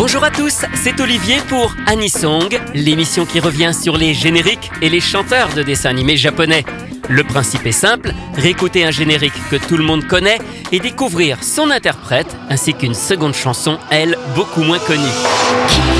[0.00, 4.98] Bonjour à tous, c'est Olivier pour Anisong, l'émission qui revient sur les génériques et les
[4.98, 6.64] chanteurs de dessins animés japonais.
[7.10, 10.38] Le principe est simple, réécouter un générique que tout le monde connaît
[10.72, 15.99] et découvrir son interprète ainsi qu'une seconde chanson, elle, beaucoup moins connue.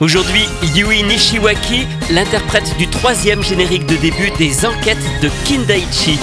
[0.00, 0.44] Aujourd'hui,
[0.76, 6.16] Yui Nishiwaki, l'interprète du troisième générique de début des enquêtes de Kindaichi.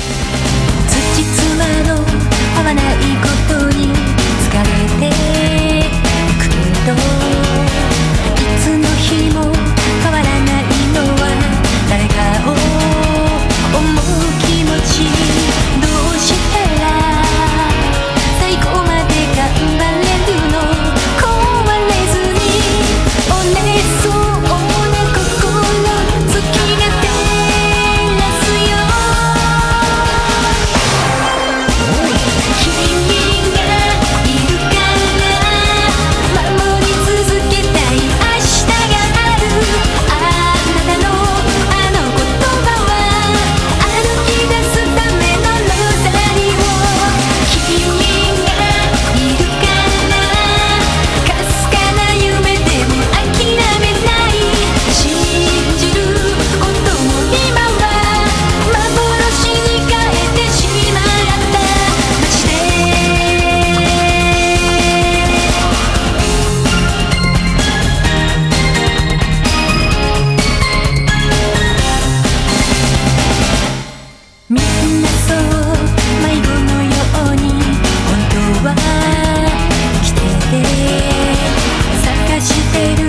[82.46, 83.05] してる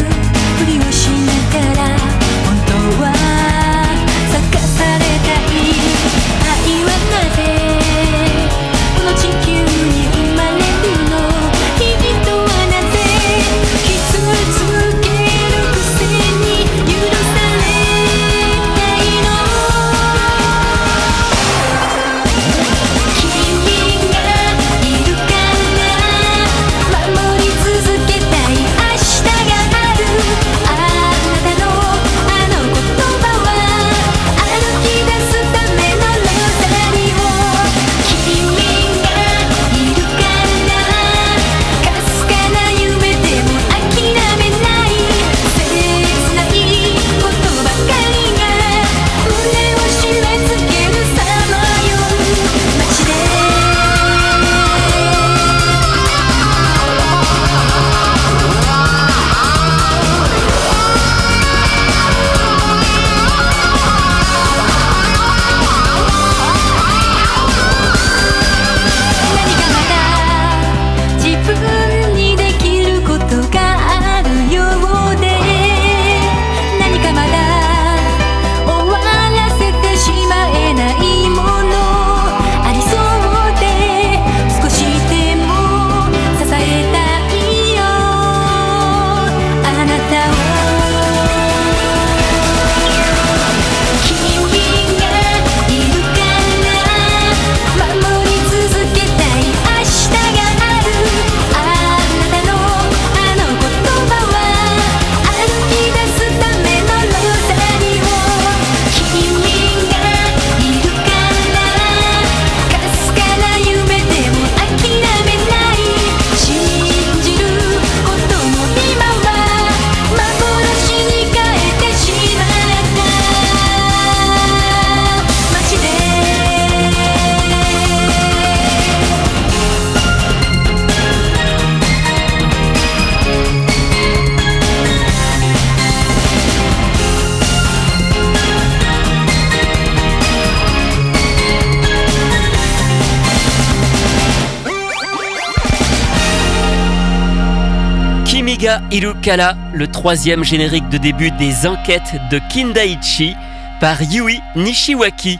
[148.66, 153.36] Shiga Irukala, le troisième générique de début des enquêtes de Kindaichi
[153.80, 155.38] par Yui Nishiwaki.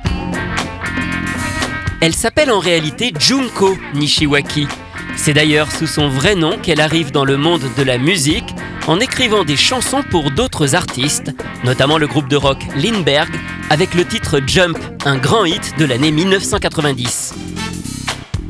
[2.01, 4.69] Elle s'appelle en réalité Junko Nishiwaki.
[5.17, 8.55] C'est d'ailleurs sous son vrai nom qu'elle arrive dans le monde de la musique
[8.87, 11.35] en écrivant des chansons pour d'autres artistes,
[11.65, 13.35] notamment le groupe de rock Lindbergh
[13.71, 17.35] avec le titre Jump, un grand hit de l'année 1990.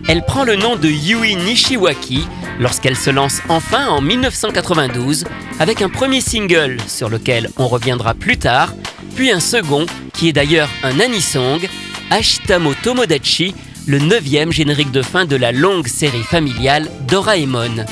[0.06, 2.26] Elle prend le nom de Yui Nishiwaki
[2.58, 5.24] lorsqu'elle se lance enfin en 1992
[5.58, 8.74] avec un premier single sur lequel on reviendra plus tard,
[9.14, 11.68] puis un second qui est d'ailleurs un anisong,
[12.10, 13.54] Ashitamo Tomodachi,
[13.86, 17.84] le neuvième générique de fin de la longue série familiale Doraemon.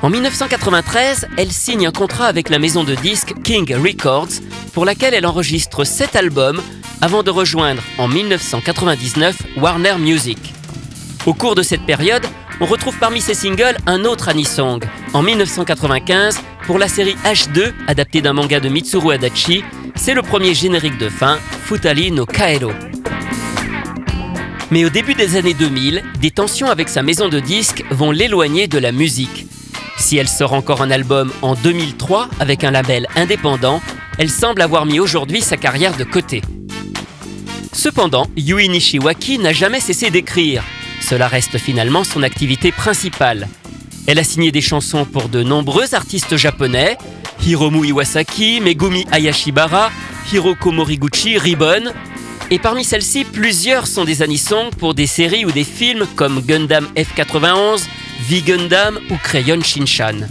[0.00, 4.28] En 1993, elle signe un contrat avec la maison de disques King Records
[4.72, 6.62] pour laquelle elle enregistre 7 albums
[7.00, 10.54] avant de rejoindre en 1999 Warner Music.
[11.26, 12.24] Au cours de cette période,
[12.60, 14.80] on retrouve parmi ses singles un autre anisong,
[15.12, 19.64] en 1995 pour la série H2 adaptée d'un manga de Mitsuru Adachi,
[19.94, 22.72] c'est le premier générique de fin, Futali no Kaero.
[24.70, 28.68] Mais au début des années 2000, des tensions avec sa maison de disques vont l'éloigner
[28.68, 29.46] de la musique.
[29.96, 33.80] Si elle sort encore un album en 2003 avec un label indépendant,
[34.18, 36.42] elle semble avoir mis aujourd'hui sa carrière de côté.
[37.72, 40.64] Cependant, Yui Nishiwaki n'a jamais cessé d'écrire.
[41.00, 43.48] Cela reste finalement son activité principale.
[44.06, 46.96] Elle a signé des chansons pour de nombreux artistes japonais,
[47.46, 49.90] Hiromu Iwasaki, Megumi Ayashibara,
[50.32, 51.92] Hiroko Moriguchi, Ribbon,
[52.50, 56.86] et parmi celles-ci, plusieurs sont des anisongs pour des séries ou des films comme Gundam
[56.96, 57.82] F91,
[58.28, 60.26] V-Gundam ou Crayon Shinchan.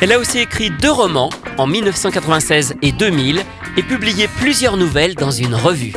[0.00, 3.42] Elle a aussi écrit deux romans en 1996 et 2000
[3.76, 5.94] et publié plusieurs nouvelles dans une revue.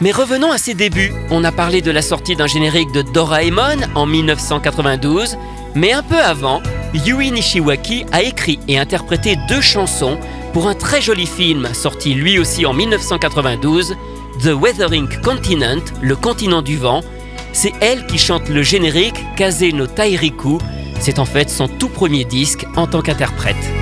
[0.00, 1.12] Mais revenons à ses débuts.
[1.30, 5.36] On a parlé de la sortie d'un générique de Doraemon en 1992,
[5.74, 6.62] mais un peu avant,
[6.94, 10.18] Yui Nishiwaki a écrit et interprété deux chansons
[10.52, 13.96] pour un très joli film sorti lui aussi en 1992,
[14.40, 17.00] The Weathering Continent, le continent du vent.
[17.52, 20.58] C'est elle qui chante le générique Kaze no Tairiku.
[21.00, 23.77] C'est en fait son tout premier disque en tant qu'interprète.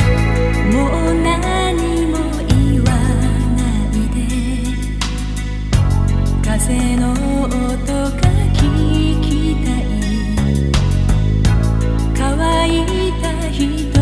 [6.59, 8.17] 風の音が
[8.55, 9.85] 聞きたい。
[12.17, 12.33] 乾
[12.71, 13.96] いた人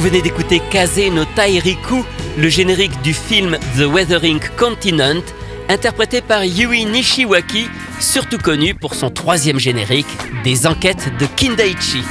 [0.00, 2.04] venez d'écouter Kaze no Tairiku,
[2.36, 5.22] le générique du film The Weathering Continent,
[5.68, 7.68] interprété par Yui Nishiwaki,
[8.00, 10.06] surtout connu pour son troisième générique,
[10.44, 12.02] des enquêtes de Kindaichi.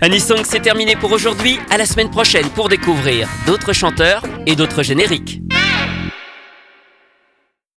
[0.00, 1.58] Anisong, c'est terminé pour aujourd'hui.
[1.70, 5.40] À la semaine prochaine pour découvrir d'autres chanteurs et d'autres génériques.